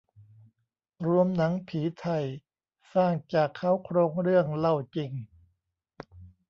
[1.07, 2.25] รวมหนังผีไทย
[2.93, 5.11] สร้างจากเค้าโครงเรื่องเล่าจริง